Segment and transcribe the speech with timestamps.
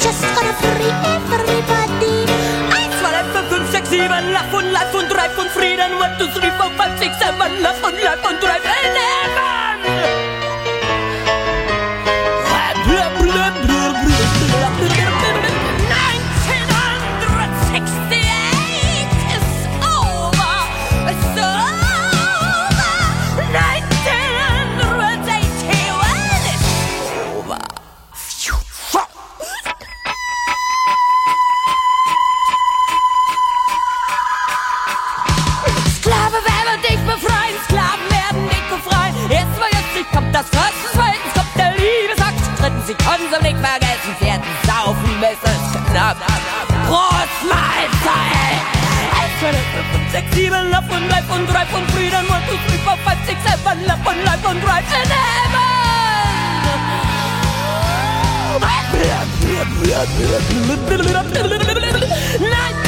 [0.00, 2.26] Just gonna free everybody.
[2.74, 5.92] Eins, zwei, drei, fünf, sechs, sieben, lauf und lauf und reif und frieren.
[5.94, 8.62] One, two, three, four, five, six, seven, lauf und lauf und reif.
[8.64, 9.57] Eleven!
[46.08, 46.16] ab.
[46.86, 48.64] Großmahlzeit!
[49.12, 51.24] 1, 2, 3, 4, 5, 6, 7, 11,
[51.74, 53.72] und Freedom, 1, 2,
[54.06, 55.78] und 11 und 3 in Heaven!
[62.40, 62.87] Nein!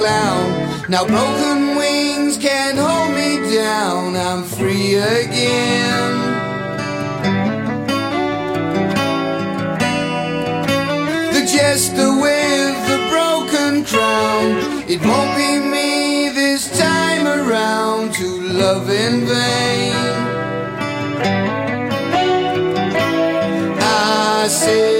[0.00, 0.88] Clown.
[0.88, 4.16] Now broken wings can't hold me down.
[4.16, 6.12] I'm free again.
[11.34, 14.46] The jester with the broken crown.
[14.92, 18.26] It won't be me this time around to
[18.62, 19.94] love in vain.
[23.82, 24.99] I say.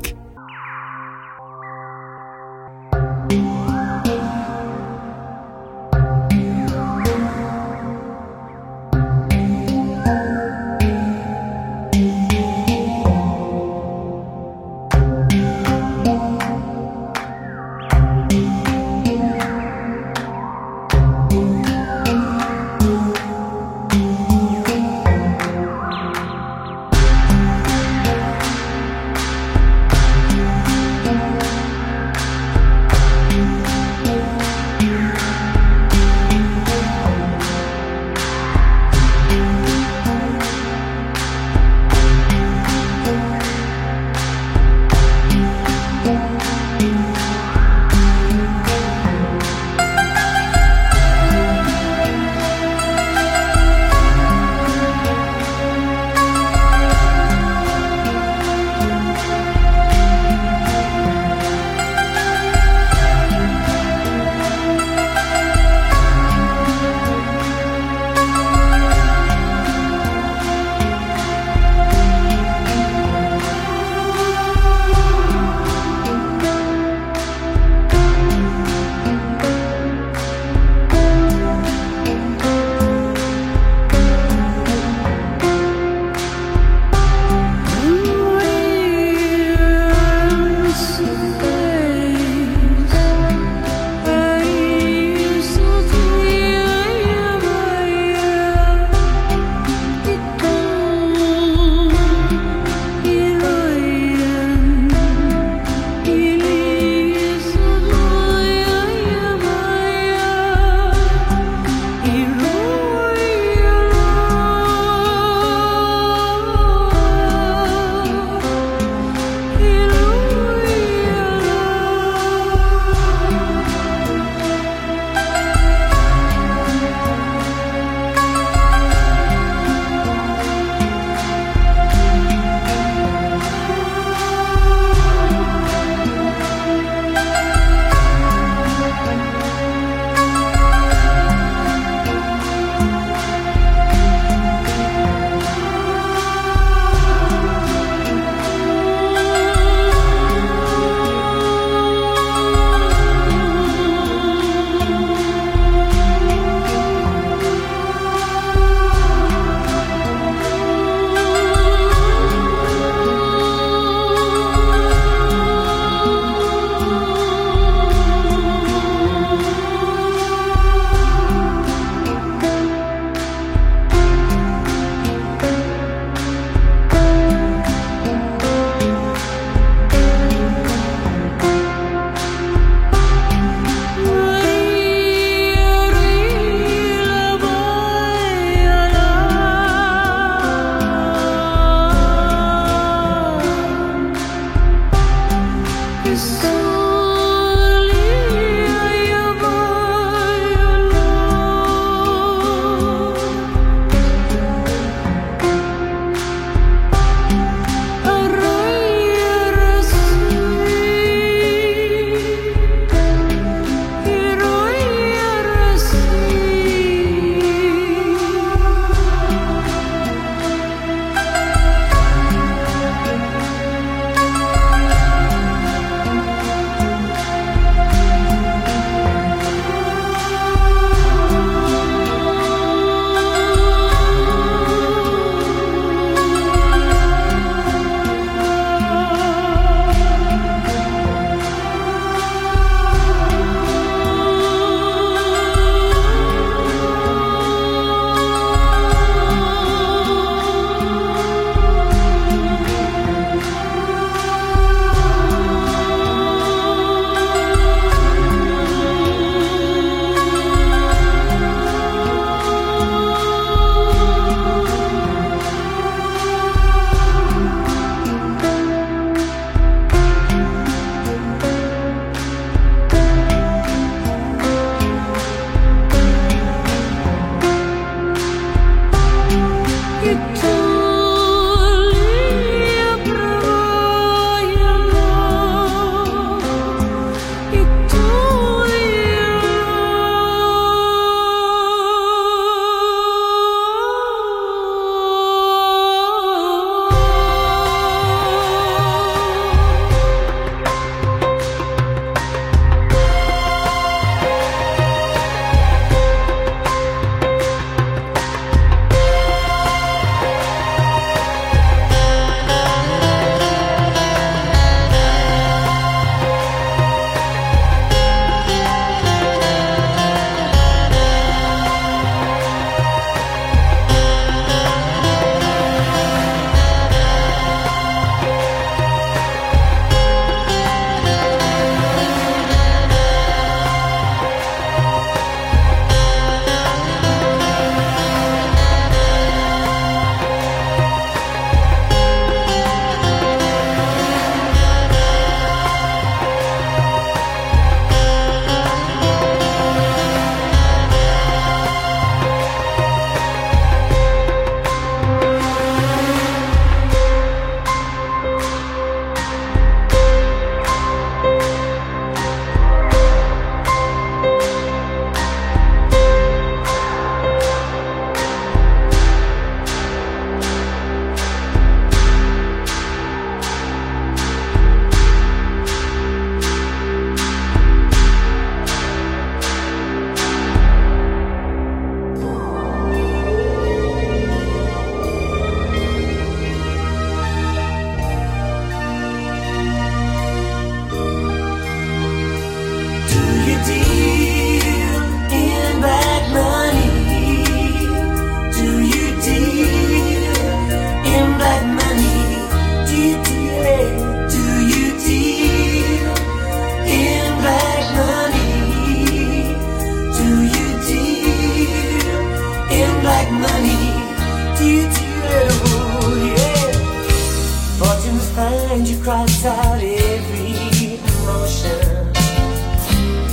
[419.41, 422.13] takes every emotion,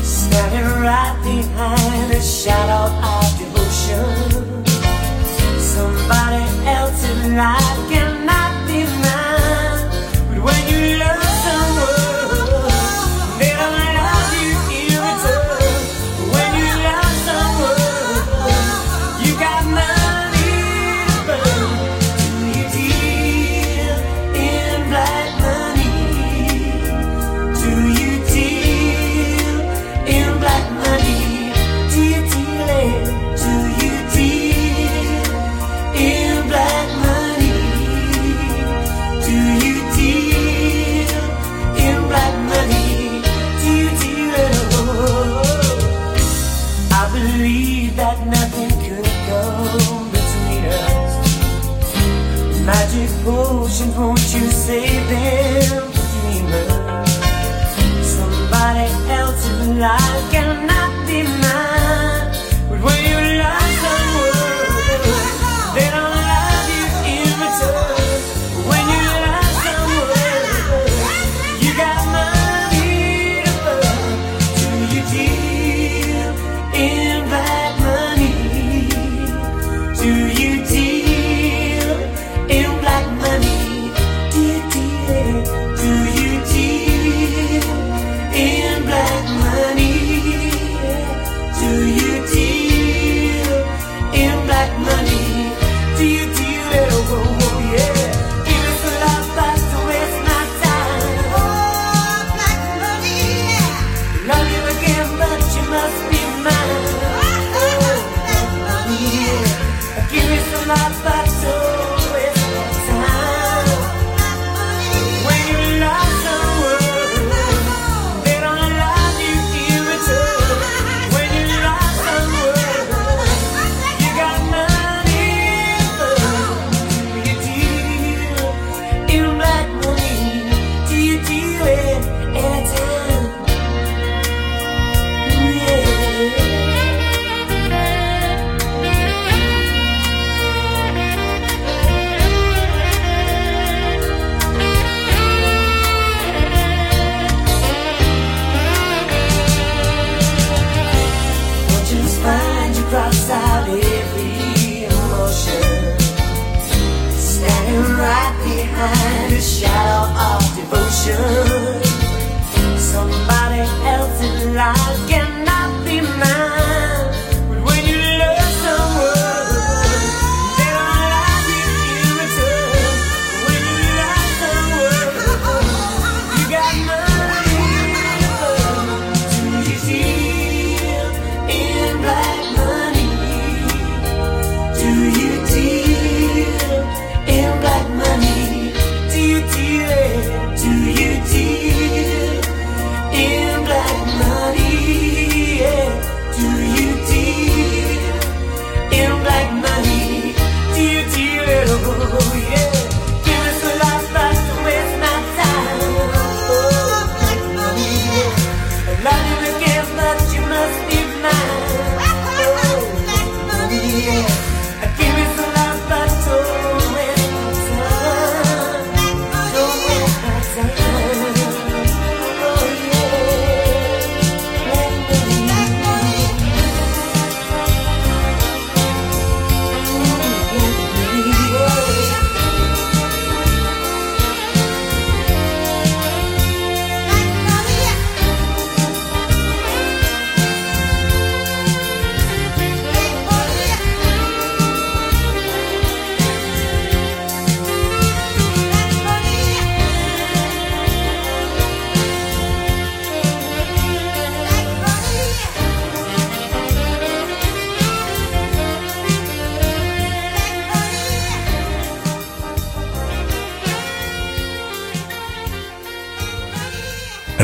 [0.03, 4.65] standing right behind the shadow of devotion.
[5.61, 7.68] Somebody else's life.